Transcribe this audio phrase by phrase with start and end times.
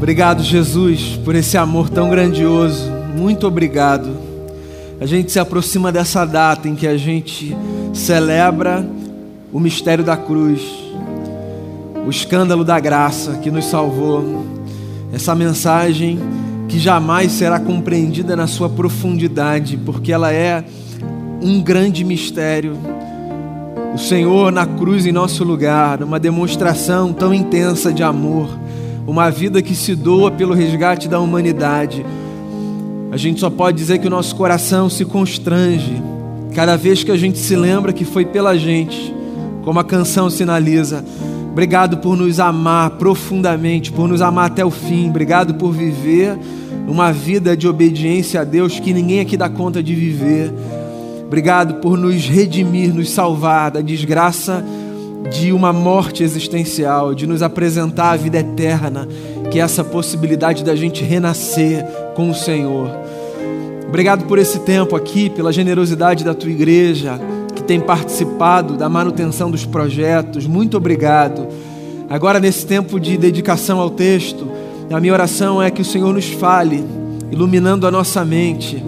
[0.00, 2.90] Obrigado, Jesus, por esse amor tão grandioso.
[3.14, 4.10] Muito obrigado.
[4.98, 7.54] A gente se aproxima dessa data em que a gente
[7.92, 8.82] celebra
[9.52, 10.62] o mistério da cruz,
[12.06, 14.42] o escândalo da graça que nos salvou.
[15.12, 16.18] Essa mensagem
[16.66, 20.64] que jamais será compreendida na sua profundidade, porque ela é
[21.42, 22.72] um grande mistério.
[23.94, 28.48] O Senhor na cruz em nosso lugar, uma demonstração tão intensa de amor,
[29.06, 32.04] uma vida que se doa pelo resgate da humanidade.
[33.10, 36.00] A gente só pode dizer que o nosso coração se constrange
[36.54, 39.14] cada vez que a gente se lembra que foi pela gente,
[39.64, 41.04] como a canção sinaliza.
[41.50, 45.08] Obrigado por nos amar profundamente, por nos amar até o fim.
[45.08, 46.38] Obrigado por viver
[46.86, 50.52] uma vida de obediência a Deus que ninguém aqui dá conta de viver.
[51.26, 54.64] Obrigado por nos redimir, nos salvar da desgraça
[55.28, 59.06] de uma morte existencial, de nos apresentar a vida eterna,
[59.50, 61.84] que é essa possibilidade da gente renascer
[62.14, 62.90] com o Senhor.
[63.88, 67.20] Obrigado por esse tempo aqui, pela generosidade da tua igreja,
[67.54, 70.46] que tem participado da manutenção dos projetos.
[70.46, 71.48] Muito obrigado.
[72.08, 74.48] Agora, nesse tempo de dedicação ao texto,
[74.90, 76.84] a minha oração é que o Senhor nos fale,
[77.30, 78.82] iluminando a nossa mente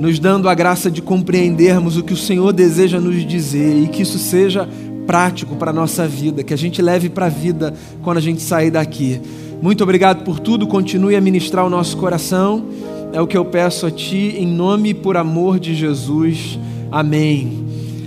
[0.00, 4.00] nos dando a graça de compreendermos o que o Senhor deseja nos dizer e que
[4.00, 4.66] isso seja
[5.10, 8.40] prático para a nossa vida, que a gente leve para a vida quando a gente
[8.40, 9.20] sair daqui.
[9.60, 12.68] Muito obrigado por tudo, continue a ministrar o nosso coração,
[13.12, 16.60] é o que eu peço a Ti, em nome e por amor de Jesus.
[16.92, 17.66] Amém.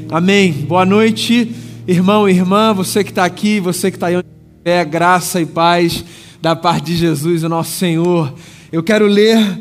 [0.09, 0.54] Amém.
[0.54, 1.54] Boa noite,
[1.86, 4.24] irmão e irmã, você que está aqui, você que está aí,
[4.64, 6.06] é graça e paz
[6.42, 8.34] da parte de Jesus, o nosso Senhor.
[8.72, 9.59] Eu quero ler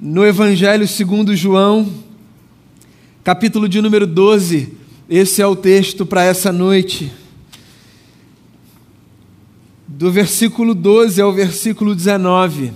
[0.00, 1.88] no Evangelho segundo João,
[3.24, 4.85] capítulo de número 12.
[5.08, 7.12] Esse é o texto para essa noite.
[9.86, 12.72] Do versículo 12 ao versículo 19.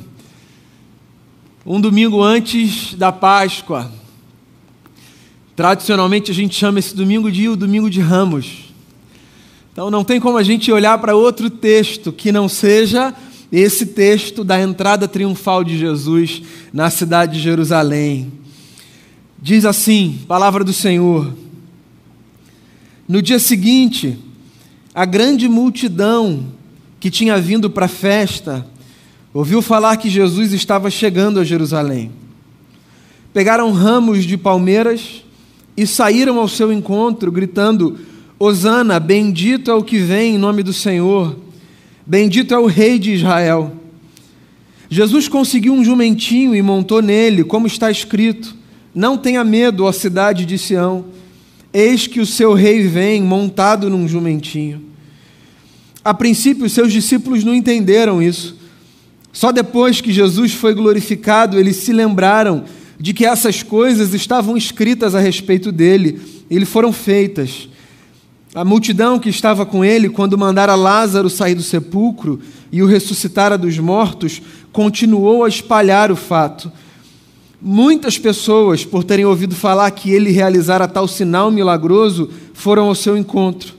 [1.66, 3.90] Um domingo antes da Páscoa.
[5.56, 8.72] Tradicionalmente a gente chama esse domingo de o domingo de Ramos.
[9.72, 13.12] Então não tem como a gente olhar para outro texto que não seja
[13.50, 16.42] esse texto da entrada triunfal de Jesus
[16.72, 18.30] na cidade de Jerusalém.
[19.42, 21.49] Diz assim: Palavra do Senhor.
[23.10, 24.16] No dia seguinte,
[24.94, 26.46] a grande multidão
[27.00, 28.64] que tinha vindo para a festa
[29.34, 32.12] ouviu falar que Jesus estava chegando a Jerusalém.
[33.32, 35.24] Pegaram ramos de palmeiras
[35.76, 37.98] e saíram ao seu encontro, gritando:
[38.38, 41.36] Hosana, bendito é o que vem em nome do Senhor
[42.06, 43.72] Bendito é o Rei de Israel.
[44.88, 48.54] Jesus conseguiu um jumentinho e montou nele, como está escrito:
[48.94, 51.06] Não tenha medo, ó cidade de Sião,
[51.72, 54.82] eis que o seu rei vem montado num jumentinho.
[56.04, 58.56] A princípio, seus discípulos não entenderam isso.
[59.32, 62.64] Só depois que Jesus foi glorificado, eles se lembraram
[62.98, 66.20] de que essas coisas estavam escritas a respeito dele,
[66.50, 67.68] e foram feitas.
[68.54, 72.40] A multidão que estava com ele, quando mandara Lázaro sair do sepulcro
[72.72, 74.42] e o ressuscitara dos mortos,
[74.72, 76.70] continuou a espalhar o fato.
[77.60, 83.16] Muitas pessoas, por terem ouvido falar que ele realizara tal sinal milagroso, foram ao seu
[83.16, 83.74] encontro.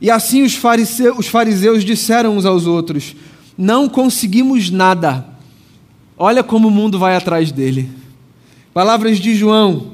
[0.00, 3.16] E assim os fariseus, os fariseus disseram uns aos outros:
[3.56, 5.26] Não conseguimos nada.
[6.18, 7.88] Olha como o mundo vai atrás dele.
[8.74, 9.92] Palavras de João,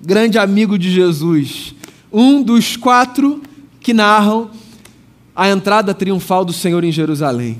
[0.00, 1.74] grande amigo de Jesus
[2.12, 3.42] um dos quatro
[3.80, 4.50] que narram
[5.34, 7.58] a entrada triunfal do Senhor em Jerusalém.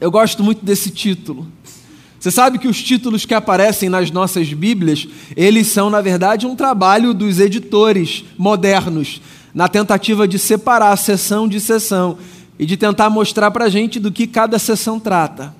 [0.00, 1.46] Eu gosto muito desse título.
[2.22, 6.54] Você sabe que os títulos que aparecem nas nossas Bíblias, eles são, na verdade, um
[6.54, 9.20] trabalho dos editores modernos,
[9.52, 12.16] na tentativa de separar sessão de sessão
[12.56, 15.52] e de tentar mostrar para a gente do que cada sessão trata.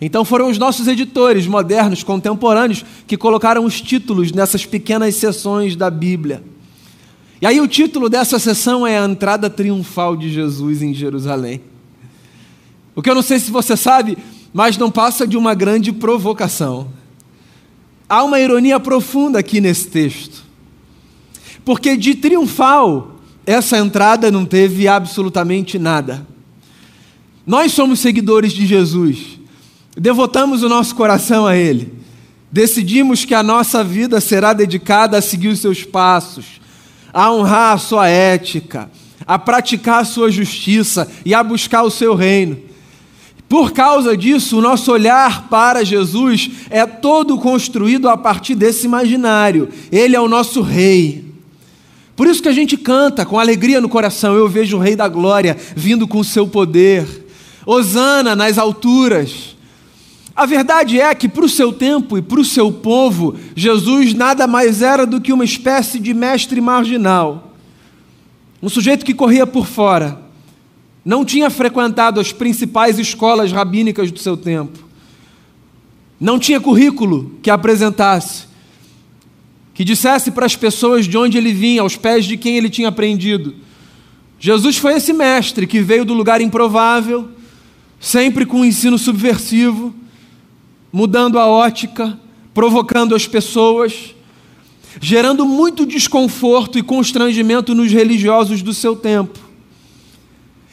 [0.00, 5.90] Então foram os nossos editores modernos, contemporâneos, que colocaram os títulos nessas pequenas sessões da
[5.90, 6.42] Bíblia.
[7.42, 11.60] E aí o título dessa sessão é a entrada triunfal de Jesus em Jerusalém.
[12.96, 14.16] O que eu não sei se você sabe,
[14.52, 16.88] mas não passa de uma grande provocação.
[18.08, 20.44] Há uma ironia profunda aqui nesse texto.
[21.64, 26.26] Porque de triunfal, essa entrada não teve absolutamente nada.
[27.46, 29.38] Nós somos seguidores de Jesus,
[29.96, 31.92] devotamos o nosso coração a Ele,
[32.50, 36.60] decidimos que a nossa vida será dedicada a seguir os seus passos,
[37.12, 38.90] a honrar a sua ética,
[39.26, 42.69] a praticar a sua justiça e a buscar o seu reino.
[43.50, 49.68] Por causa disso, o nosso olhar para Jesus é todo construído a partir desse imaginário.
[49.90, 51.24] Ele é o nosso rei.
[52.14, 55.08] Por isso que a gente canta com alegria no coração: Eu vejo o Rei da
[55.08, 57.26] Glória vindo com o seu poder.
[57.66, 59.56] Hosana nas alturas.
[60.36, 64.46] A verdade é que, para o seu tempo e para o seu povo, Jesus nada
[64.46, 67.52] mais era do que uma espécie de mestre marginal.
[68.62, 70.29] Um sujeito que corria por fora,
[71.04, 74.78] não tinha frequentado as principais escolas rabínicas do seu tempo,
[76.20, 78.44] não tinha currículo que apresentasse,
[79.72, 82.88] que dissesse para as pessoas de onde ele vinha, aos pés de quem ele tinha
[82.88, 83.54] aprendido.
[84.38, 87.30] Jesus foi esse mestre que veio do lugar improvável,
[87.98, 89.94] sempre com um ensino subversivo,
[90.92, 92.18] mudando a ótica,
[92.52, 94.14] provocando as pessoas,
[95.00, 99.49] gerando muito desconforto e constrangimento nos religiosos do seu tempo.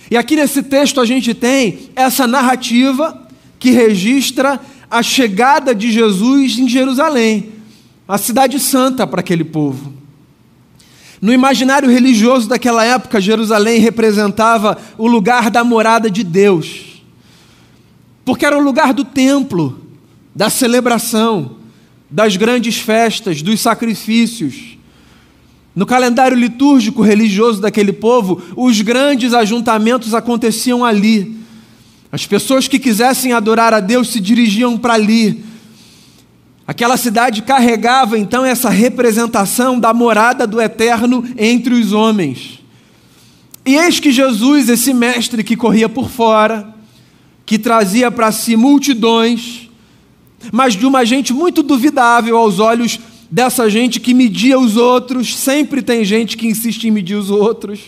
[0.09, 3.27] E aqui nesse texto a gente tem essa narrativa
[3.59, 4.59] que registra
[4.89, 7.51] a chegada de Jesus em Jerusalém,
[8.07, 9.93] a cidade santa para aquele povo.
[11.21, 17.03] No imaginário religioso daquela época, Jerusalém representava o lugar da morada de Deus,
[18.23, 19.87] porque era o lugar do templo,
[20.35, 21.57] da celebração,
[22.09, 24.76] das grandes festas, dos sacrifícios.
[25.77, 31.37] No calendário litúrgico religioso daquele povo, os grandes ajuntamentos aconteciam ali.
[32.11, 35.45] As pessoas que quisessem adorar a Deus se dirigiam para ali,
[36.65, 42.59] Aquela cidade carregava então essa representação da morada do eterno entre os homens.
[43.65, 46.75] E eis que Jesus, esse mestre que corria por fora,
[47.45, 49.69] que trazia para si multidões,
[50.51, 55.81] mas de uma gente muito duvidável aos olhos dessa gente que media os outros, sempre
[55.81, 57.79] tem gente que insiste em medir os outros.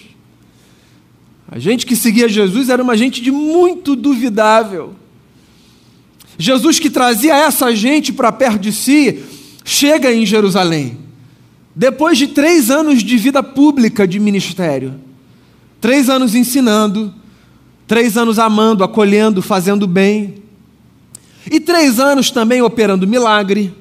[1.51, 4.93] A gente que seguia Jesus era uma gente de muito duvidável.
[6.37, 9.23] Jesus, que trazia essa gente para perto de si,
[9.65, 10.97] chega em Jerusalém.
[11.75, 14.95] Depois de três anos de vida pública de ministério,
[15.81, 17.13] três anos ensinando,
[17.87, 20.35] três anos amando, acolhendo, fazendo bem,
[21.49, 23.73] e três anos também operando milagre,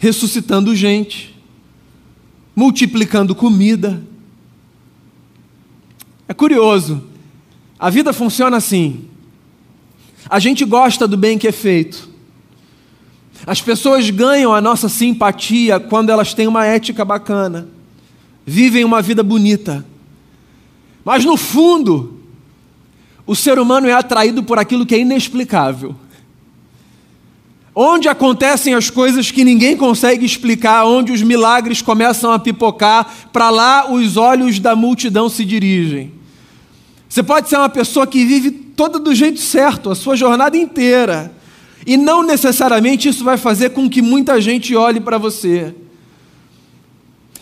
[0.00, 1.38] ressuscitando gente,
[2.56, 4.02] multiplicando comida.
[6.26, 7.04] É curioso,
[7.78, 9.04] a vida funciona assim.
[10.28, 12.08] A gente gosta do bem que é feito.
[13.46, 17.68] As pessoas ganham a nossa simpatia quando elas têm uma ética bacana,
[18.46, 19.84] vivem uma vida bonita.
[21.04, 22.20] Mas no fundo,
[23.26, 25.94] o ser humano é atraído por aquilo que é inexplicável.
[27.82, 33.48] Onde acontecem as coisas que ninguém consegue explicar, onde os milagres começam a pipocar, para
[33.48, 36.12] lá os olhos da multidão se dirigem.
[37.08, 41.32] Você pode ser uma pessoa que vive toda do jeito certo, a sua jornada inteira.
[41.86, 45.74] E não necessariamente isso vai fazer com que muita gente olhe para você.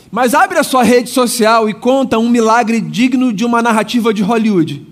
[0.08, 4.22] Mas abre a sua rede social e conta um milagre digno de uma narrativa de
[4.22, 4.86] Hollywood.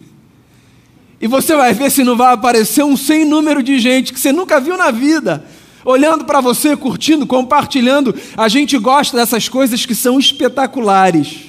[1.27, 4.31] E você vai ver se não vai aparecer um sem número de gente que você
[4.31, 5.45] nunca viu na vida,
[5.85, 8.15] olhando para você, curtindo, compartilhando.
[8.37, 11.47] A gente gosta dessas coisas que são espetaculares.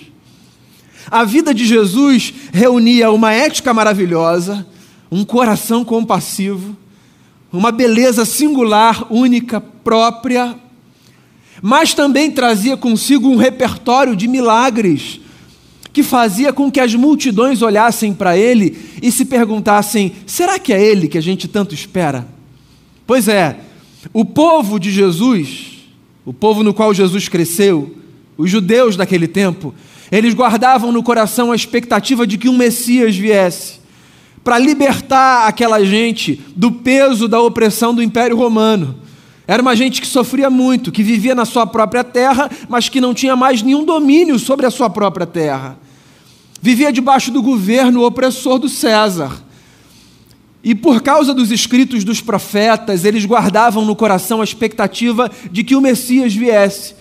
[1.11, 4.65] A vida de Jesus reunia uma ética maravilhosa,
[5.11, 6.75] um coração compassivo,
[7.53, 10.55] uma beleza singular, única, própria,
[11.61, 15.21] mas também trazia consigo um repertório de milagres
[15.97, 20.79] que fazia com que as multidões olhassem para ele e se perguntassem: será que é
[20.79, 22.27] ele que a gente tanto espera?
[23.07, 23.61] Pois é,
[24.13, 25.87] o povo de Jesus,
[26.23, 27.95] o povo no qual Jesus cresceu,
[28.37, 29.73] os judeus daquele tempo,
[30.11, 33.79] eles guardavam no coração a expectativa de que um Messias viesse
[34.43, 38.99] para libertar aquela gente do peso da opressão do Império Romano.
[39.47, 43.15] Era uma gente que sofria muito, que vivia na sua própria terra, mas que não
[43.15, 45.86] tinha mais nenhum domínio sobre a sua própria terra.
[46.61, 49.43] Vivia debaixo do governo opressor do César.
[50.63, 55.75] E por causa dos escritos dos profetas, eles guardavam no coração a expectativa de que
[55.75, 56.95] o Messias viesse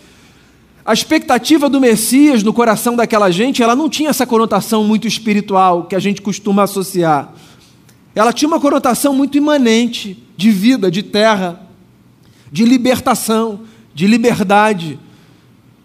[0.86, 5.82] a expectativa do Messias no coração daquela gente, ela não tinha essa conotação muito espiritual
[5.82, 7.34] que a gente costuma associar.
[8.14, 11.60] Ela tinha uma conotação muito imanente de vida, de terra,
[12.52, 14.96] de libertação, de liberdade,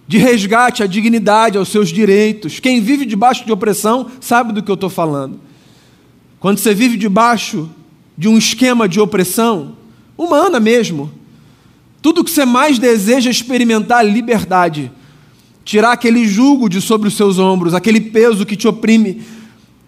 [0.07, 2.59] de resgate à dignidade, aos seus direitos.
[2.59, 5.39] Quem vive debaixo de opressão sabe do que eu estou falando.
[6.39, 7.69] Quando você vive debaixo
[8.17, 9.77] de um esquema de opressão,
[10.17, 11.11] humana mesmo,
[12.01, 14.91] tudo que você mais deseja é experimentar liberdade,
[15.63, 19.21] tirar aquele jugo de sobre os seus ombros, aquele peso que te oprime,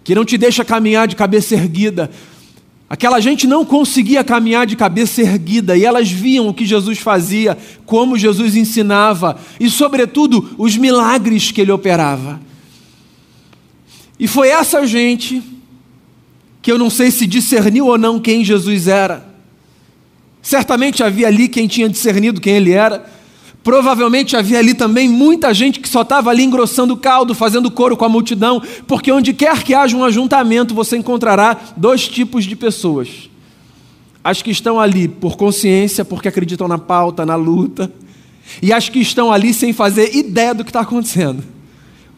[0.04, 2.12] que não te deixa caminhar de cabeça erguida.
[2.94, 7.58] Aquela gente não conseguia caminhar de cabeça erguida e elas viam o que Jesus fazia,
[7.88, 12.40] como Jesus ensinava e, sobretudo, os milagres que ele operava.
[14.20, 15.42] E foi essa gente
[16.62, 19.26] que eu não sei se discerniu ou não quem Jesus era.
[20.40, 23.12] Certamente havia ali quem tinha discernido quem ele era.
[23.64, 27.96] Provavelmente havia ali também muita gente que só estava ali engrossando o caldo, fazendo coro
[27.96, 32.58] com a multidão, porque onde quer que haja um ajuntamento, você encontrará dois tipos de
[32.58, 33.30] pessoas:
[34.22, 37.90] as que estão ali por consciência, porque acreditam na pauta, na luta,
[38.62, 41.42] e as que estão ali sem fazer ideia do que está acontecendo.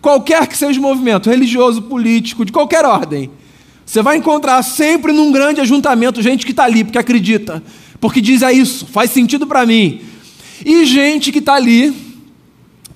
[0.01, 3.29] Qualquer que seja o movimento, religioso, político, de qualquer ordem,
[3.85, 7.61] você vai encontrar sempre num grande ajuntamento gente que está ali porque acredita,
[7.99, 10.14] porque diz é isso, faz sentido para mim
[10.63, 12.05] e gente que está ali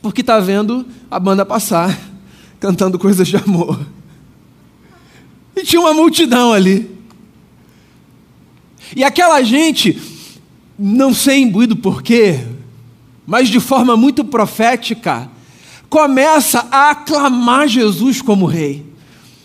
[0.01, 1.97] porque está vendo a banda passar,
[2.59, 3.79] cantando coisas de amor.
[5.55, 6.89] E tinha uma multidão ali.
[8.95, 9.99] E aquela gente,
[10.77, 12.45] não sei imbuído por quê,
[13.25, 15.29] mas de forma muito profética,
[15.89, 18.88] começa a aclamar Jesus como rei.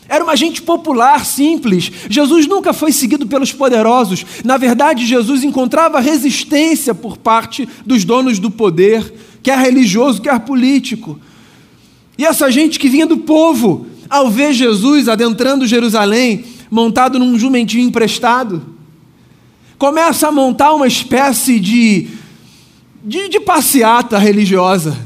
[0.08, 1.90] Era uma gente popular, simples.
[2.10, 4.24] Jesus nunca foi seguido pelos poderosos.
[4.44, 11.18] Na verdade, Jesus encontrava resistência por parte dos donos do poder, quer religioso, quer político.
[12.18, 17.88] E essa gente que vinha do povo, ao ver Jesus adentrando Jerusalém, montado num jumentinho
[17.88, 18.62] emprestado,
[19.78, 22.08] começa a montar uma espécie de,
[23.02, 24.96] de, de passeata religiosa.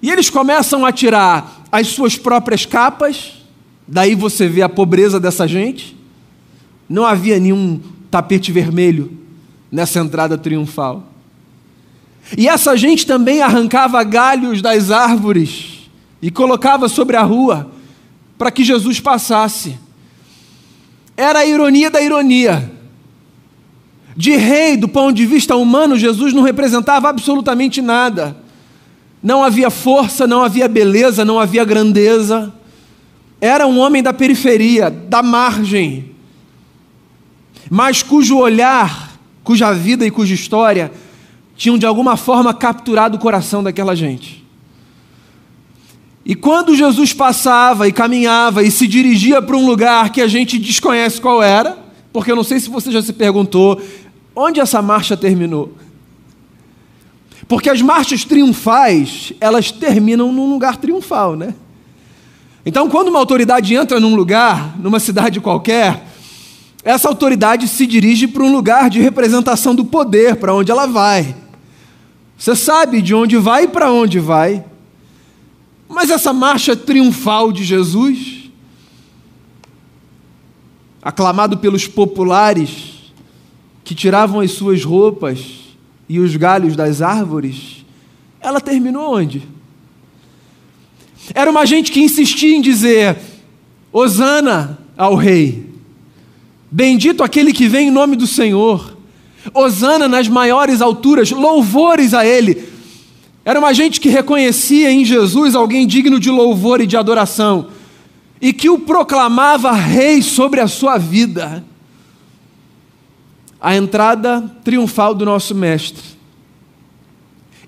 [0.00, 3.32] E eles começam a tirar as suas próprias capas,
[3.86, 5.96] daí você vê a pobreza dessa gente.
[6.88, 9.16] Não havia nenhum tapete vermelho
[9.70, 11.06] nessa entrada triunfal.
[12.36, 15.88] E essa gente também arrancava galhos das árvores
[16.20, 17.70] e colocava sobre a rua
[18.36, 19.78] para que Jesus passasse.
[21.16, 22.70] Era a ironia da ironia.
[24.16, 28.36] De rei, do ponto de vista humano, Jesus não representava absolutamente nada.
[29.22, 32.52] Não havia força, não havia beleza, não havia grandeza.
[33.40, 36.10] Era um homem da periferia, da margem,
[37.70, 39.12] mas cujo olhar,
[39.44, 40.90] cuja vida e cuja história
[41.56, 44.44] tinham de alguma forma capturado o coração daquela gente.
[46.24, 50.58] E quando Jesus passava e caminhava e se dirigia para um lugar que a gente
[50.58, 51.78] desconhece qual era,
[52.12, 53.80] porque eu não sei se você já se perguntou
[54.34, 55.74] onde essa marcha terminou.
[57.50, 61.52] Porque as marchas triunfais, elas terminam num lugar triunfal, né?
[62.64, 66.06] Então, quando uma autoridade entra num lugar, numa cidade qualquer,
[66.84, 71.34] essa autoridade se dirige para um lugar de representação do poder, para onde ela vai.
[72.38, 74.64] Você sabe de onde vai e para onde vai.
[75.88, 78.48] Mas essa marcha triunfal de Jesus,
[81.02, 83.12] aclamado pelos populares
[83.82, 85.59] que tiravam as suas roupas
[86.10, 87.86] e os galhos das árvores,
[88.40, 89.46] ela terminou onde?
[91.32, 93.16] Era uma gente que insistia em dizer:
[93.92, 95.70] Hosana ao rei,
[96.68, 98.98] bendito aquele que vem em nome do Senhor,
[99.54, 102.68] Hosana nas maiores alturas, louvores a ele.
[103.44, 107.68] Era uma gente que reconhecia em Jesus alguém digno de louvor e de adoração,
[108.40, 111.64] e que o proclamava rei sobre a sua vida
[113.60, 116.02] a entrada triunfal do nosso Mestre.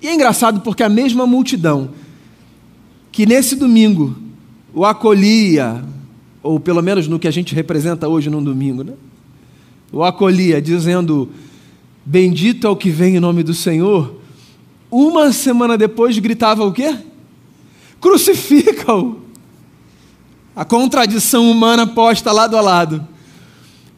[0.01, 1.91] E é engraçado porque a mesma multidão
[3.13, 4.17] que nesse domingo
[4.75, 5.85] o acolhia,
[6.43, 8.95] ou pelo menos no que a gente representa hoje num domingo, né?
[9.93, 11.29] o acolhia dizendo:
[12.05, 14.17] Bendito é o que vem em nome do Senhor.
[14.91, 16.97] Uma semana depois gritava o quê?
[18.01, 19.21] Crucifica-o.
[20.57, 23.07] A contradição humana posta lado a lado.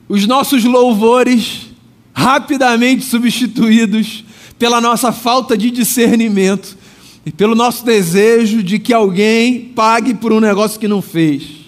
[0.08, 1.73] Os nossos louvores
[2.14, 4.24] rapidamente substituídos
[4.58, 6.78] pela nossa falta de discernimento
[7.26, 11.64] e pelo nosso desejo de que alguém pague por um negócio que não fez.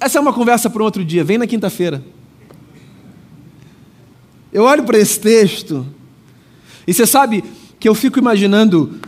[0.00, 2.02] Essa é uma conversa para um outro dia, vem na quinta-feira.
[4.50, 5.86] Eu olho para esse texto
[6.86, 7.44] e você sabe
[7.78, 8.98] que eu fico imaginando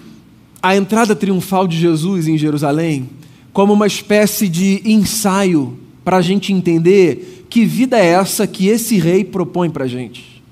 [0.62, 3.09] a entrada triunfal de Jesus em Jerusalém
[3.52, 8.97] como uma espécie de ensaio para a gente entender que vida é essa que esse
[8.99, 10.43] rei propõe para a gente?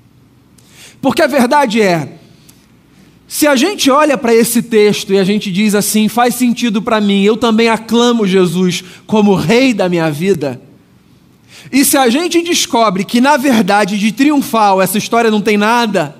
[1.01, 2.19] Porque a verdade é,
[3.27, 7.01] se a gente olha para esse texto e a gente diz assim, faz sentido para
[7.01, 10.61] mim, eu também aclamo Jesus como rei da minha vida.
[11.71, 16.15] E se a gente descobre que na verdade de triunfal essa história não tem nada,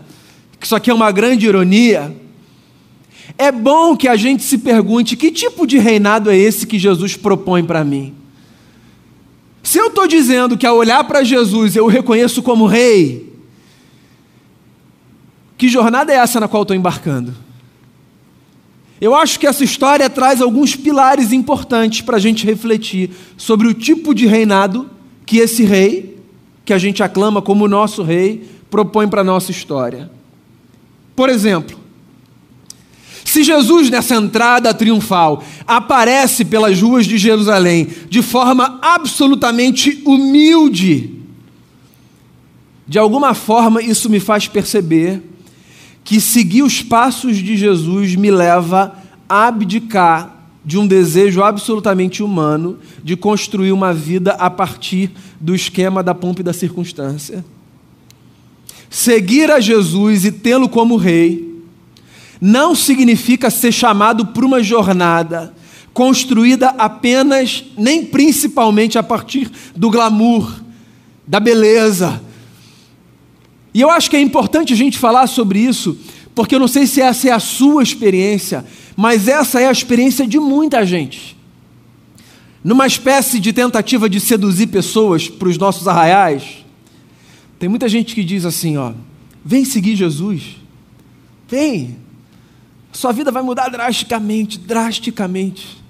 [0.59, 2.11] que isso aqui é uma grande ironia,
[3.37, 7.15] é bom que a gente se pergunte que tipo de reinado é esse que Jesus
[7.15, 8.15] propõe para mim.
[9.71, 13.33] Se eu estou dizendo que ao olhar para Jesus eu o reconheço como rei,
[15.57, 17.33] que jornada é essa na qual estou embarcando?
[18.99, 23.73] Eu acho que essa história traz alguns pilares importantes para a gente refletir sobre o
[23.73, 24.89] tipo de reinado
[25.25, 26.17] que esse rei,
[26.65, 30.11] que a gente aclama como nosso rei, propõe para a nossa história.
[31.15, 31.79] Por exemplo,
[33.31, 41.11] se Jesus, nessa entrada triunfal, aparece pelas ruas de Jerusalém de forma absolutamente humilde,
[42.85, 45.23] de alguma forma isso me faz perceber
[46.03, 48.97] que seguir os passos de Jesus me leva
[49.29, 55.09] a abdicar de um desejo absolutamente humano de construir uma vida a partir
[55.39, 57.45] do esquema da pompa e da circunstância.
[58.89, 61.50] Seguir a Jesus e tê-lo como rei
[62.41, 65.53] não significa ser chamado por uma jornada
[65.93, 70.61] construída apenas, nem principalmente a partir do glamour,
[71.27, 72.21] da beleza,
[73.73, 75.97] e eu acho que é importante a gente falar sobre isso,
[76.35, 80.27] porque eu não sei se essa é a sua experiência, mas essa é a experiência
[80.27, 81.37] de muita gente.
[82.63, 86.65] Numa espécie de tentativa de seduzir pessoas para os nossos arraiais,
[87.57, 88.91] tem muita gente que diz assim: ó,
[89.43, 90.57] vem seguir Jesus,
[91.47, 91.97] vem,
[92.91, 95.81] sua vida vai mudar drasticamente, drasticamente.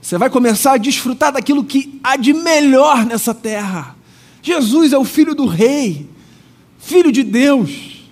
[0.00, 3.96] Você vai começar a desfrutar daquilo que há de melhor nessa terra.
[4.42, 6.10] Jesus é o filho do rei
[6.82, 8.02] filho de Deus.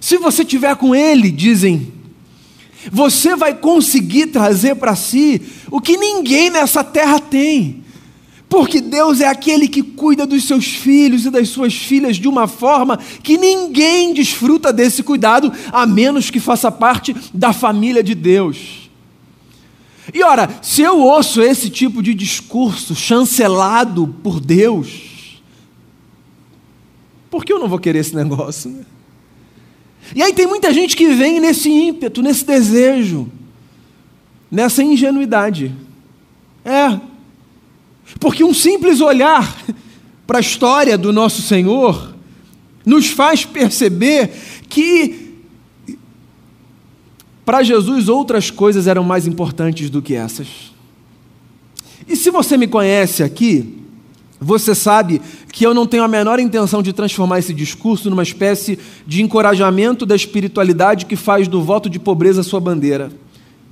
[0.00, 1.92] Se você tiver com ele, dizem,
[2.90, 7.84] você vai conseguir trazer para si o que ninguém nessa terra tem.
[8.50, 12.48] Porque Deus é aquele que cuida dos seus filhos e das suas filhas de uma
[12.48, 18.90] forma que ninguém desfruta desse cuidado, a menos que faça parte da família de Deus.
[20.12, 25.40] E ora, se eu ouço esse tipo de discurso chancelado por Deus,
[27.30, 28.68] por que eu não vou querer esse negócio?
[28.68, 28.84] Né?
[30.12, 33.30] E aí tem muita gente que vem nesse ímpeto, nesse desejo,
[34.50, 35.72] nessa ingenuidade.
[36.64, 37.09] É.
[38.18, 39.56] Porque um simples olhar
[40.26, 42.14] para a história do nosso Senhor
[42.84, 44.30] nos faz perceber
[44.68, 45.30] que
[47.44, 50.46] para Jesus outras coisas eram mais importantes do que essas.
[52.06, 53.78] E se você me conhece aqui,
[54.40, 55.20] você sabe
[55.52, 60.06] que eu não tenho a menor intenção de transformar esse discurso numa espécie de encorajamento
[60.06, 63.12] da espiritualidade que faz do voto de pobreza sua bandeira.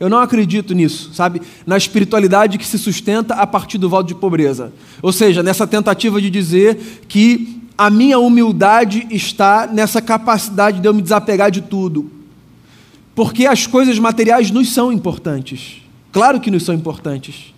[0.01, 1.43] Eu não acredito nisso, sabe?
[1.67, 4.73] Na espiritualidade que se sustenta a partir do voto de pobreza.
[5.03, 10.95] Ou seja, nessa tentativa de dizer que a minha humildade está nessa capacidade de eu
[10.95, 12.11] me desapegar de tudo.
[13.15, 15.83] Porque as coisas materiais nos são importantes.
[16.13, 17.53] Claro que nos são importantes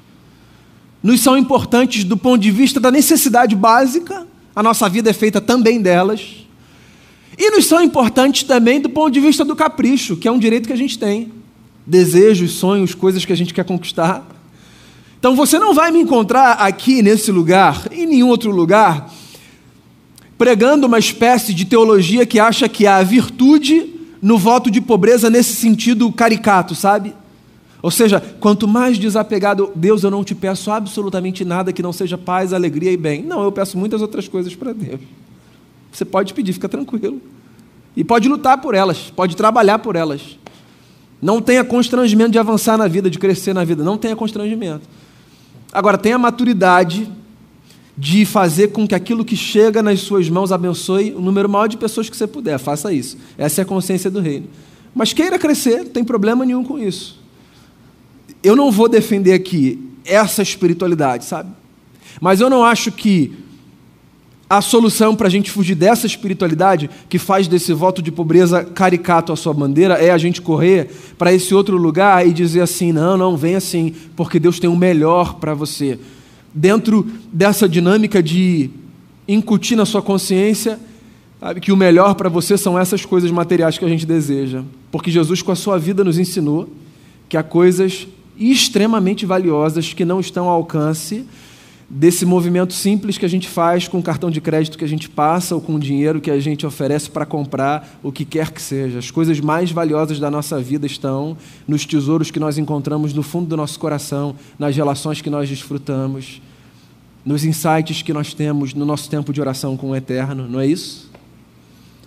[1.02, 5.40] nos são importantes do ponto de vista da necessidade básica, a nossa vida é feita
[5.40, 6.46] também delas,
[7.38, 10.66] e nos são importantes também do ponto de vista do capricho, que é um direito
[10.66, 11.32] que a gente tem.
[11.86, 14.26] Desejos, sonhos, coisas que a gente quer conquistar.
[15.18, 19.12] Então você não vai me encontrar aqui nesse lugar, em nenhum outro lugar,
[20.38, 25.54] pregando uma espécie de teologia que acha que há virtude no voto de pobreza nesse
[25.54, 27.14] sentido caricato, sabe?
[27.82, 32.18] Ou seja, quanto mais desapegado, Deus, eu não te peço absolutamente nada que não seja
[32.18, 33.22] paz, alegria e bem.
[33.22, 35.00] Não, eu peço muitas outras coisas para Deus.
[35.90, 37.20] Você pode pedir, fica tranquilo.
[37.96, 40.38] E pode lutar por elas, pode trabalhar por elas.
[41.20, 43.82] Não tenha constrangimento de avançar na vida, de crescer na vida.
[43.84, 44.88] Não tenha constrangimento.
[45.72, 47.10] Agora, tenha maturidade
[47.96, 51.76] de fazer com que aquilo que chega nas suas mãos abençoe o número maior de
[51.76, 52.58] pessoas que você puder.
[52.58, 53.18] Faça isso.
[53.36, 54.46] Essa é a consciência do reino.
[54.94, 57.20] Mas queira crescer, não tem problema nenhum com isso
[58.42, 61.50] eu não vou defender aqui essa espiritualidade, sabe?
[62.20, 63.32] Mas eu não acho que
[64.50, 69.32] a solução para a gente fugir dessa espiritualidade que faz desse voto de pobreza caricato
[69.32, 73.16] a sua bandeira é a gente correr para esse outro lugar e dizer assim: não,
[73.16, 76.00] não, vem assim, porque Deus tem o melhor para você.
[76.52, 78.70] Dentro dessa dinâmica de
[79.28, 80.80] incutir na sua consciência
[81.38, 84.64] sabe, que o melhor para você são essas coisas materiais que a gente deseja.
[84.90, 86.68] Porque Jesus, com a sua vida, nos ensinou
[87.28, 91.24] que há coisas extremamente valiosas que não estão ao alcance
[91.92, 95.08] desse movimento simples que a gente faz com o cartão de crédito que a gente
[95.08, 98.62] passa ou com o dinheiro que a gente oferece para comprar o que quer que
[98.62, 99.00] seja.
[99.00, 103.48] As coisas mais valiosas da nossa vida estão nos tesouros que nós encontramos no fundo
[103.48, 106.40] do nosso coração, nas relações que nós desfrutamos,
[107.24, 110.66] nos insights que nós temos no nosso tempo de oração com o Eterno, não é
[110.68, 111.10] isso?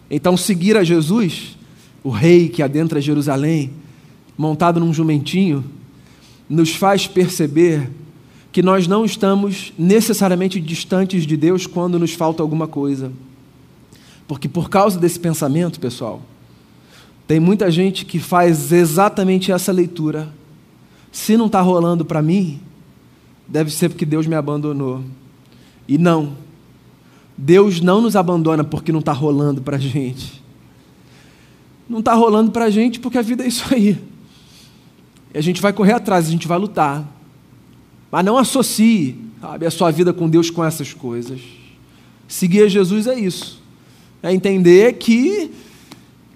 [0.09, 1.57] Então, seguir a Jesus,
[2.01, 3.73] o rei que adentra Jerusalém,
[4.37, 5.63] montado num jumentinho,
[6.49, 7.89] nos faz perceber
[8.53, 13.11] que nós não estamos necessariamente distantes de Deus quando nos falta alguma coisa.
[14.27, 16.21] Porque por causa desse pensamento, pessoal,
[17.25, 20.31] Tem muita gente que faz exatamente essa leitura.
[21.11, 22.59] Se não está rolando para mim,
[23.47, 25.01] deve ser porque Deus me abandonou.
[25.87, 26.35] E não.
[27.35, 30.43] Deus não nos abandona porque não está rolando para a gente.
[31.89, 33.97] Não está rolando para a gente porque a vida é isso aí.
[35.33, 37.07] E a gente vai correr atrás, a gente vai lutar.
[38.13, 41.41] Mas não associe sabe, a sua vida com Deus com essas coisas.
[42.27, 43.59] Seguir a Jesus é isso.
[44.21, 45.49] É entender que,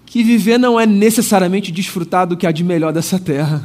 [0.04, 3.64] que viver não é necessariamente desfrutar do que há de melhor dessa terra.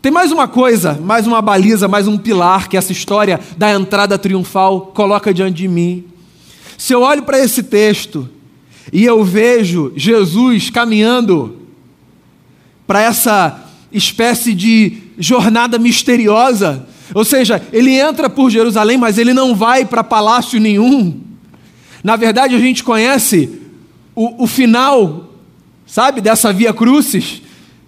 [0.00, 4.18] Tem mais uma coisa, mais uma baliza, mais um pilar que essa história da entrada
[4.18, 6.06] triunfal coloca diante de mim.
[6.78, 8.26] Se eu olho para esse texto
[8.90, 11.58] e eu vejo Jesus caminhando
[12.86, 19.54] para essa espécie de jornada misteriosa, ou seja, ele entra por Jerusalém, mas ele não
[19.54, 21.20] vai para palácio nenhum.
[22.02, 23.60] Na verdade, a gente conhece
[24.14, 25.34] o, o final,
[25.86, 27.42] sabe, dessa via crucis.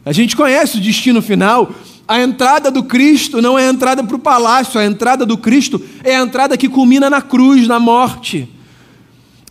[0.05, 1.73] A gente conhece o destino final.
[2.07, 5.81] A entrada do Cristo não é a entrada para o palácio, a entrada do Cristo
[6.03, 8.49] é a entrada que culmina na cruz, na morte.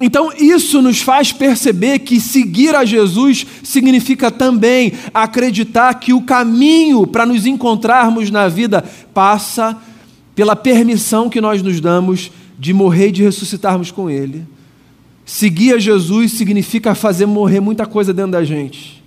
[0.02, 7.06] Então, isso nos faz perceber que seguir a Jesus significa também acreditar que o caminho
[7.06, 8.84] para nos encontrarmos na vida
[9.14, 9.78] passa
[10.34, 14.44] pela permissão que nós nos damos de morrer e de ressuscitarmos com Ele.
[15.24, 19.04] Seguir a Jesus significa fazer morrer muita coisa dentro da gente.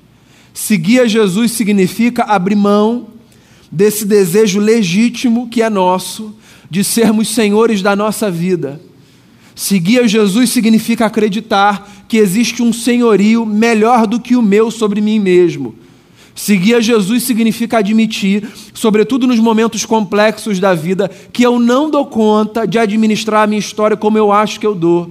[0.52, 3.08] Seguir a Jesus significa abrir mão
[3.70, 6.36] desse desejo legítimo que é nosso
[6.70, 8.80] de sermos senhores da nossa vida.
[9.54, 15.00] Seguir a Jesus significa acreditar que existe um senhorio melhor do que o meu sobre
[15.00, 15.74] mim mesmo.
[16.34, 22.04] Seguir a Jesus significa admitir, sobretudo nos momentos complexos da vida, que eu não dou
[22.06, 25.10] conta de administrar a minha história como eu acho que eu dou.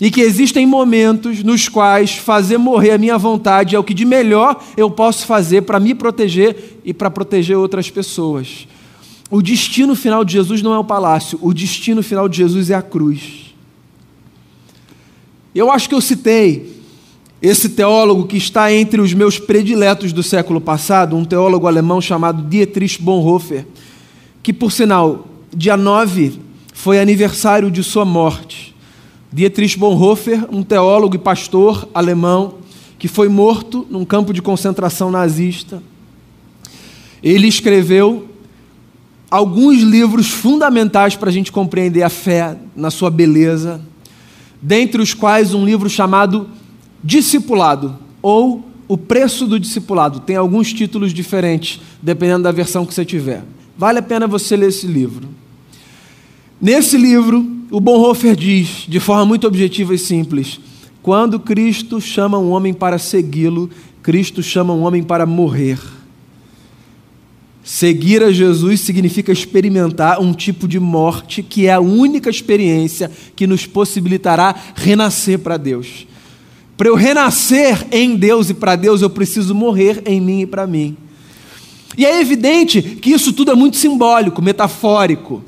[0.00, 4.04] E que existem momentos nos quais fazer morrer a minha vontade é o que de
[4.04, 8.66] melhor eu posso fazer para me proteger e para proteger outras pessoas.
[9.30, 12.74] O destino final de Jesus não é o palácio, o destino final de Jesus é
[12.74, 13.49] a cruz.
[15.54, 16.80] Eu acho que eu citei
[17.42, 22.48] esse teólogo que está entre os meus prediletos do século passado, um teólogo alemão chamado
[22.48, 23.66] Dietrich Bonhoeffer,
[24.42, 26.38] que, por sinal, dia 9
[26.72, 28.74] foi aniversário de sua morte.
[29.32, 32.54] Dietrich Bonhoeffer, um teólogo e pastor alemão
[32.98, 35.82] que foi morto num campo de concentração nazista.
[37.22, 38.28] Ele escreveu
[39.30, 43.80] alguns livros fundamentais para a gente compreender a fé na sua beleza,
[44.60, 46.48] dentre os quais um livro chamado
[47.02, 50.20] Discipulado ou O Preço do Discipulado.
[50.20, 53.42] Tem alguns títulos diferentes, dependendo da versão que você tiver.
[53.76, 55.28] Vale a pena você ler esse livro.
[56.60, 60.60] Nesse livro, o Bonhoeffer diz, de forma muito objetiva e simples:
[61.02, 63.70] quando Cristo chama um homem para segui-lo,
[64.02, 65.78] Cristo chama um homem para morrer.
[67.72, 73.46] Seguir a Jesus significa experimentar um tipo de morte que é a única experiência que
[73.46, 76.04] nos possibilitará renascer para Deus.
[76.76, 80.66] Para eu renascer em Deus e para Deus, eu preciso morrer em mim e para
[80.66, 80.96] mim.
[81.96, 85.40] E é evidente que isso tudo é muito simbólico, metafórico.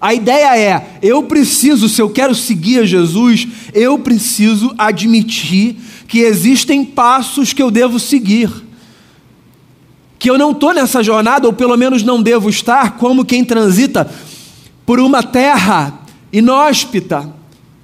[0.00, 5.74] A ideia é: eu preciso, se eu quero seguir a Jesus, eu preciso admitir
[6.06, 8.65] que existem passos que eu devo seguir.
[10.18, 14.10] Que eu não estou nessa jornada, ou pelo menos não devo estar, como quem transita
[14.84, 16.00] por uma terra
[16.32, 17.32] inóspita,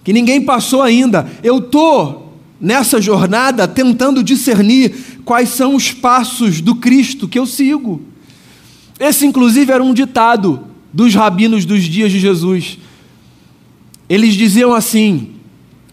[0.04, 1.30] que ninguém passou ainda.
[1.42, 8.00] Eu estou nessa jornada tentando discernir quais são os passos do Cristo que eu sigo.
[9.00, 12.78] Esse, inclusive, era um ditado dos rabinos dos dias de Jesus.
[14.08, 15.30] Eles diziam assim: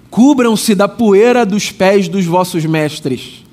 [0.10, 3.44] cubram-se da poeira dos pés dos vossos mestres.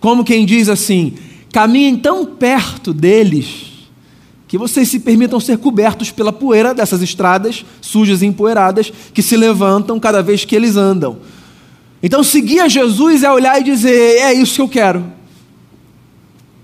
[0.00, 1.14] Como quem diz assim:
[1.52, 3.78] caminhem tão perto deles
[4.46, 9.36] que vocês se permitam ser cobertos pela poeira dessas estradas sujas e empoeiradas que se
[9.36, 11.18] levantam cada vez que eles andam.
[12.02, 15.04] Então, seguir a Jesus é olhar e dizer: é isso que eu quero.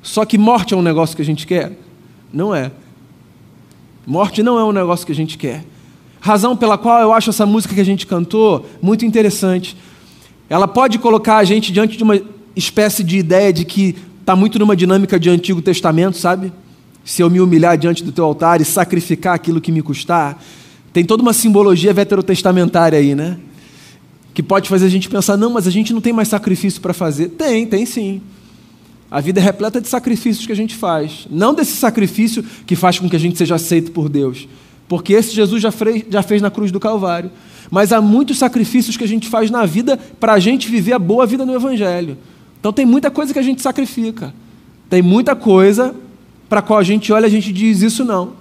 [0.03, 1.79] Só que morte é um negócio que a gente quer?
[2.33, 2.71] Não é.
[4.07, 5.65] Morte não é um negócio que a gente quer.
[6.21, 9.77] Razão pela qual eu acho essa música que a gente cantou muito interessante.
[10.49, 12.21] Ela pode colocar a gente diante de uma
[12.55, 16.51] espécie de ideia de que está muito numa dinâmica de Antigo Testamento, sabe?
[17.05, 20.43] Se eu me humilhar diante do teu altar e sacrificar aquilo que me custar.
[20.95, 23.37] Tem toda uma simbologia veterotestamentária aí, né?
[24.33, 26.95] Que pode fazer a gente pensar, não, mas a gente não tem mais sacrifício para
[26.95, 27.29] fazer.
[27.31, 28.23] Tem, tem sim.
[29.11, 31.27] A vida é repleta de sacrifícios que a gente faz.
[31.31, 34.49] Não desse sacrifício que faz com que a gente seja aceito por Deus,
[34.89, 37.31] porque esse Jesus já fez, já fez na cruz do Calvário.
[37.71, 40.99] Mas há muitos sacrifícios que a gente faz na vida para a gente viver a
[40.99, 42.17] boa vida no Evangelho.
[42.65, 44.33] Então tem muita coisa que a gente sacrifica.
[44.89, 45.95] Tem muita coisa
[46.49, 48.33] para qual a gente olha e a gente diz: Isso não.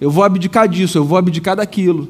[0.00, 2.08] Eu vou abdicar disso, eu vou abdicar daquilo.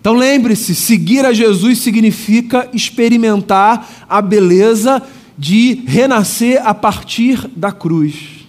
[0.00, 5.02] Então lembre-se: seguir a Jesus significa experimentar a beleza
[5.36, 8.46] de renascer a partir da cruz.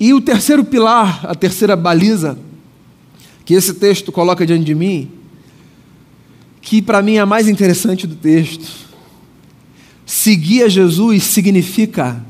[0.00, 2.36] E o terceiro pilar, a terceira baliza,
[3.44, 5.08] que esse texto coloca diante de mim,
[6.60, 8.81] que para mim é a mais interessante do texto.
[10.14, 12.22] Seguir a Jesus significa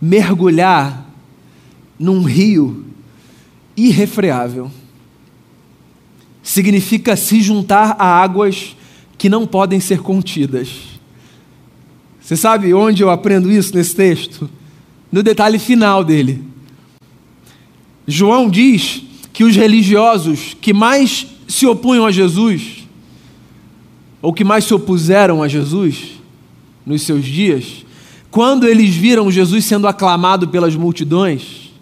[0.00, 1.06] mergulhar
[1.98, 2.86] num rio
[3.76, 4.70] irrefreável.
[6.42, 8.74] Significa se juntar a águas
[9.18, 10.70] que não podem ser contidas.
[12.18, 14.48] Você sabe onde eu aprendo isso nesse texto?
[15.12, 16.42] No detalhe final dele.
[18.06, 19.02] João diz
[19.34, 22.88] que os religiosos que mais se opunham a Jesus,
[24.22, 26.15] ou que mais se opuseram a Jesus
[26.86, 27.84] nos seus dias,
[28.30, 31.72] quando eles viram Jesus sendo aclamado pelas multidões,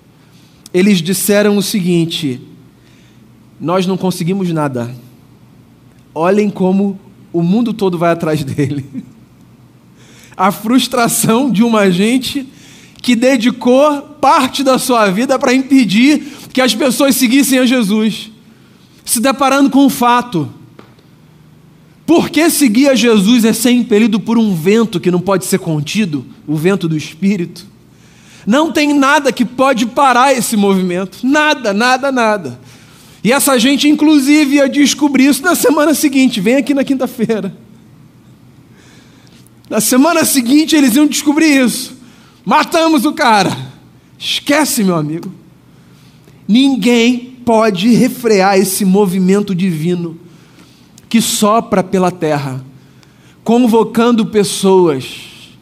[0.73, 2.41] eles disseram o seguinte:
[3.61, 4.95] Nós não conseguimos nada.
[6.15, 6.99] Olhem como
[7.33, 8.85] o mundo todo vai atrás dele.
[10.37, 12.49] A frustração de uma gente
[13.01, 18.31] que dedicou parte da sua vida para impedir que as pessoas seguissem a Jesus,
[19.05, 20.49] se deparando com o fato.
[22.07, 26.25] Porque seguir a Jesus é ser impelido por um vento que não pode ser contido,
[26.47, 27.67] o vento do Espírito.
[28.47, 31.19] Não tem nada que pode parar esse movimento.
[31.23, 32.61] Nada, nada, nada.
[33.23, 36.43] E essa gente, inclusive, ia descobrir isso na semana seguinte.
[36.43, 37.57] Vem aqui na quinta-feira.
[39.71, 41.97] Na semana seguinte, eles iam descobrir isso.
[42.45, 43.57] Matamos o cara.
[44.19, 45.33] Esquece, meu amigo.
[46.47, 50.21] Ninguém pode refrear esse movimento divino
[51.15, 52.61] que sopra pela terra,
[53.45, 55.55] convocando pessoas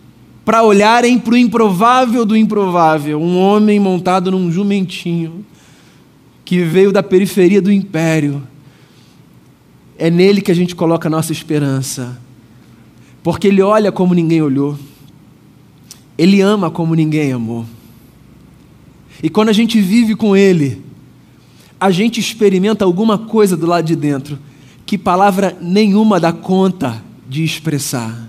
[0.47, 3.21] para olharem para o improvável do improvável.
[3.21, 5.45] Um homem montado num jumentinho
[6.43, 8.43] que veio da periferia do império.
[9.99, 12.19] É nele que a gente coloca a nossa esperança,
[13.23, 14.79] porque ele olha como ninguém olhou.
[16.17, 17.67] Ele ama como ninguém amou.
[19.23, 20.81] E quando a gente vive com Ele,
[21.79, 24.39] a gente experimenta alguma coisa do lado de dentro
[24.93, 28.29] que palavra nenhuma dá conta de expressar.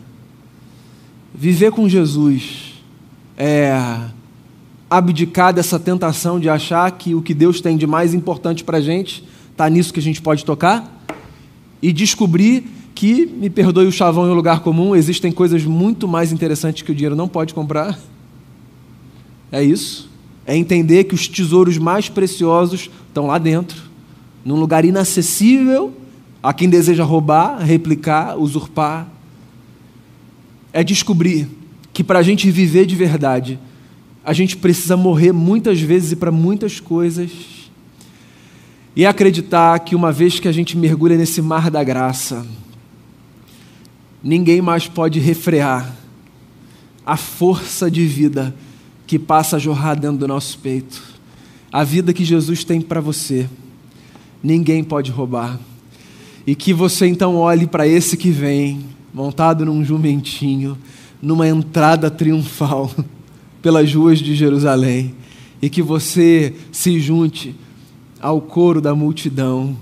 [1.36, 2.82] Viver com Jesus
[3.38, 3.78] é
[4.90, 8.82] abdicar dessa tentação de achar que o que Deus tem de mais importante para a
[8.82, 11.06] gente está nisso que a gente pode tocar
[11.82, 12.64] e descobrir
[12.96, 16.94] que, me perdoe o chavão em um lugar comum, existem coisas muito mais interessantes que
[16.94, 18.00] o dinheiro não pode comprar.
[19.52, 20.10] É isso.
[20.46, 23.84] É entender que os tesouros mais preciosos estão lá dentro,
[24.46, 25.94] num lugar inacessível
[26.44, 29.08] a quem deseja roubar, replicar, usurpar.
[30.74, 31.48] É descobrir
[31.94, 33.58] que para a gente viver de verdade,
[34.26, 37.32] a gente precisa morrer muitas vezes e para muitas coisas.
[38.94, 42.46] E acreditar que uma vez que a gente mergulha nesse mar da graça,
[44.22, 45.96] ninguém mais pode refrear
[47.06, 48.54] a força de vida
[49.08, 51.02] que passa a jorrar dentro do nosso peito.
[51.72, 53.50] A vida que Jesus tem para você,
[54.44, 55.60] ninguém pode roubar.
[56.46, 58.82] E que você então olhe para esse que vem,
[59.14, 60.78] montado num jumentinho,
[61.22, 62.92] numa entrada triunfal
[63.62, 65.16] pelas ruas de Jerusalém,
[65.62, 67.56] e que você se junte
[68.20, 69.78] ao coro da multidão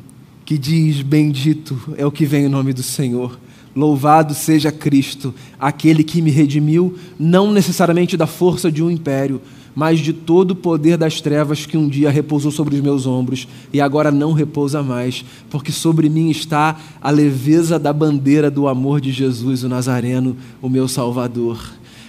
[0.46, 3.40] que diz: Bendito é o que vem em nome do Senhor.
[3.74, 9.42] Louvado seja Cristo, aquele que me redimiu, não necessariamente da força de um império,
[9.76, 13.48] mas de todo o poder das trevas que um dia repousou sobre os meus ombros
[13.72, 19.00] e agora não repousa mais, porque sobre mim está a leveza da bandeira do amor
[19.00, 21.60] de Jesus, o Nazareno, o meu Salvador.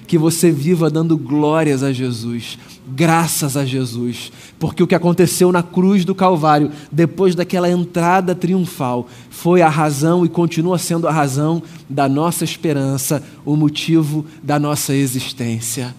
[0.06, 5.62] Que você viva dando glórias a Jesus, graças a Jesus, porque o que aconteceu na
[5.62, 11.62] cruz do Calvário, depois daquela entrada triunfal, foi a razão e continua sendo a razão
[11.88, 15.94] da nossa esperança, o motivo da nossa existência.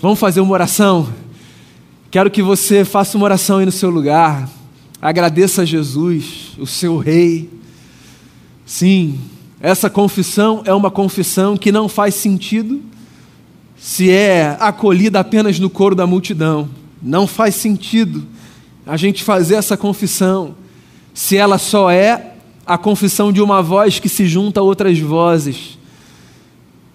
[0.00, 1.08] Vamos fazer uma oração?
[2.08, 4.48] Quero que você faça uma oração aí no seu lugar.
[5.02, 7.50] Agradeça a Jesus, o seu Rei.
[8.64, 9.18] Sim,
[9.60, 12.80] essa confissão é uma confissão que não faz sentido
[13.76, 16.70] se é acolhida apenas no coro da multidão.
[17.02, 18.24] Não faz sentido
[18.86, 20.54] a gente fazer essa confissão
[21.12, 22.34] se ela só é
[22.64, 25.76] a confissão de uma voz que se junta a outras vozes.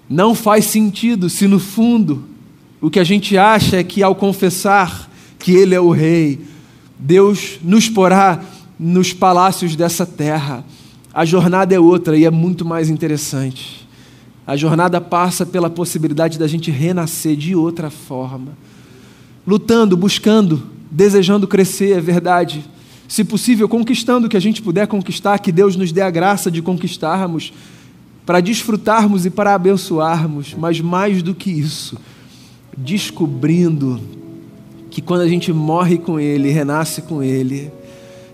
[0.10, 2.32] Não faz sentido se no fundo
[2.84, 6.42] o que a gente acha é que ao confessar que Ele é o Rei,
[7.00, 8.44] Deus nos porá
[8.78, 10.66] nos palácios dessa terra.
[11.14, 13.88] A jornada é outra e é muito mais interessante.
[14.46, 18.50] A jornada passa pela possibilidade da gente renascer de outra forma.
[19.48, 22.66] Lutando, buscando, desejando crescer, é verdade.
[23.08, 26.52] Se possível, conquistando o que a gente puder conquistar, que Deus nos dê a graça
[26.52, 27.54] de conquistarmos,
[28.26, 31.98] para desfrutarmos e para abençoarmos, mas mais do que isso,
[32.78, 34.00] descobrindo
[34.90, 37.72] que quando a gente morre com Ele, renasce com Ele,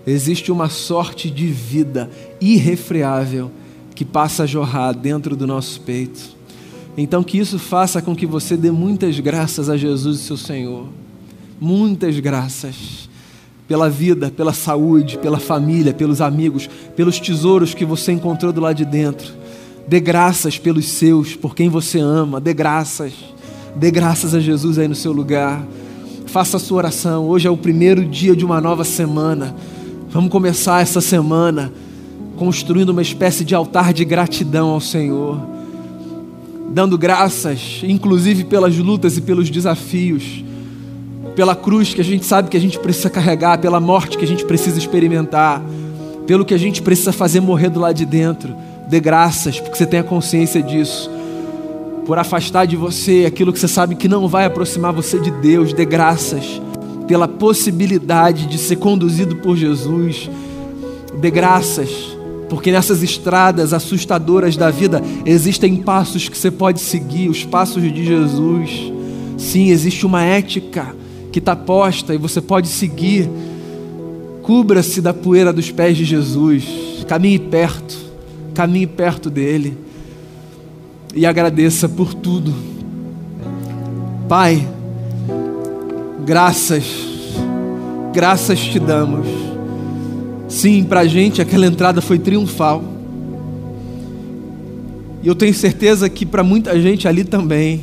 [0.06, 3.50] existe uma sorte de vida irrefreável
[3.94, 6.36] que passa a jorrar dentro do nosso peito.
[6.96, 10.88] Então, que isso faça com que você dê muitas graças a Jesus, seu Senhor.
[11.60, 13.08] Muitas graças
[13.68, 18.76] pela vida, pela saúde, pela família, pelos amigos, pelos tesouros que você encontrou do lado
[18.76, 19.32] de dentro.
[19.86, 22.40] Dê graças pelos seus, por quem você ama.
[22.40, 23.12] Dê graças.
[23.76, 25.62] Dê graças a Jesus aí no seu lugar.
[26.26, 27.26] Faça a sua oração.
[27.26, 29.54] Hoje é o primeiro dia de uma nova semana.
[30.10, 31.72] Vamos começar essa semana
[32.36, 35.38] construindo uma espécie de altar de gratidão ao Senhor,
[36.70, 40.42] dando graças, inclusive pelas lutas e pelos desafios,
[41.36, 44.28] pela cruz que a gente sabe que a gente precisa carregar, pela morte que a
[44.28, 45.62] gente precisa experimentar,
[46.26, 48.54] pelo que a gente precisa fazer morrer do lado de dentro.
[48.88, 51.10] Dê graças, porque você tem a consciência disso.
[52.10, 55.72] Por afastar de você aquilo que você sabe que não vai aproximar você de Deus,
[55.72, 56.60] dê graças
[57.06, 60.28] pela possibilidade de ser conduzido por Jesus.
[61.20, 61.88] Dê graças
[62.48, 68.04] porque nessas estradas assustadoras da vida existem passos que você pode seguir, os passos de
[68.04, 68.92] Jesus.
[69.38, 70.92] Sim, existe uma ética
[71.30, 73.30] que está posta e você pode seguir.
[74.42, 76.64] Cubra-se da poeira dos pés de Jesus,
[77.06, 77.96] caminhe perto,
[78.52, 79.89] caminhe perto dele
[81.14, 82.52] e agradeça por tudo.
[84.28, 84.66] Pai,
[86.24, 86.84] graças,
[88.12, 89.50] graças te damos
[90.50, 92.82] Sim, para a gente aquela entrada foi triunfal.
[95.22, 97.82] E eu tenho certeza que para muita gente ali também.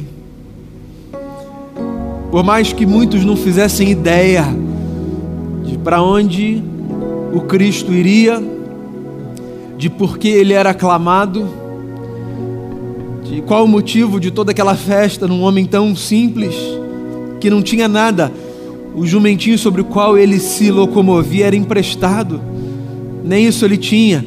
[2.30, 4.44] Por mais que muitos não fizessem ideia
[5.64, 6.62] de para onde
[7.34, 8.44] o Cristo iria,
[9.78, 11.48] de por que ele era aclamado,
[13.30, 16.56] de qual o motivo de toda aquela festa num homem tão simples,
[17.40, 18.32] que não tinha nada,
[18.96, 22.42] o jumentinho sobre o qual ele se locomovia era emprestado
[23.28, 24.26] nem isso ele tinha.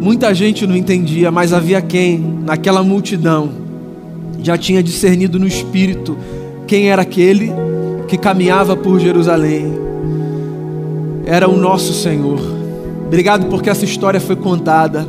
[0.00, 3.50] Muita gente não entendia, mas havia quem, naquela multidão,
[4.42, 6.16] já tinha discernido no espírito
[6.66, 7.52] quem era aquele
[8.08, 9.78] que caminhava por Jerusalém.
[11.26, 12.40] Era o nosso Senhor.
[13.06, 15.06] Obrigado porque essa história foi contada.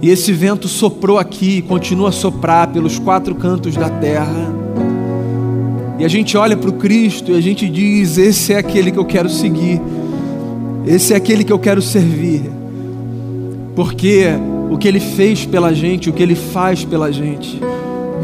[0.00, 4.54] E esse vento soprou aqui, continua a soprar pelos quatro cantos da terra.
[5.98, 8.98] E a gente olha para o Cristo e a gente diz: Esse é aquele que
[8.98, 9.80] eu quero seguir,
[10.86, 12.42] esse é aquele que eu quero servir,
[13.74, 14.26] porque
[14.70, 17.58] o que ele fez pela gente, o que ele faz pela gente,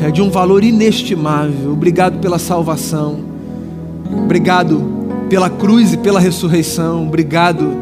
[0.03, 1.73] é de um valor inestimável.
[1.73, 3.21] Obrigado pela salvação,
[4.25, 4.83] obrigado
[5.31, 7.73] pela cruz e pela ressurreição, obrigado,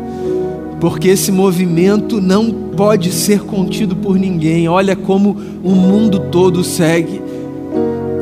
[0.81, 4.69] porque esse movimento não pode ser contido por ninguém.
[4.69, 7.21] Olha como o mundo todo segue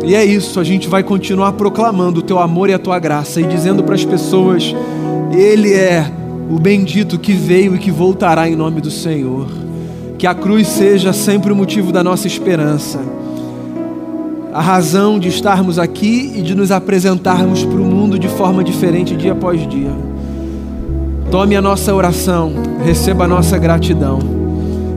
[0.08, 3.42] e é isso, a gente vai continuar proclamando o teu amor e a tua graça
[3.42, 4.74] e dizendo para as pessoas:
[5.30, 6.10] Ele é
[6.50, 9.46] o bendito que veio e que voltará em nome do Senhor.
[10.16, 13.00] Que a cruz seja sempre o motivo da nossa esperança,
[14.50, 19.14] a razão de estarmos aqui e de nos apresentarmos para o mundo de forma diferente
[19.14, 20.07] dia após dia.
[21.30, 24.18] Tome a nossa oração, receba a nossa gratidão.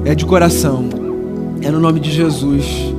[0.05, 0.87] É de coração,
[1.61, 2.93] é no nome de Jesus.